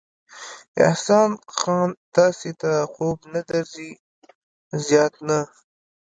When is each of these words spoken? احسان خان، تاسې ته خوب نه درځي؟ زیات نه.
احسان 0.87 1.29
خان، 1.57 1.89
تاسې 2.15 2.51
ته 2.61 2.71
خوب 2.91 3.17
نه 3.33 3.41
درځي؟ 3.49 3.91
زیات 4.87 5.13
نه. 5.27 5.39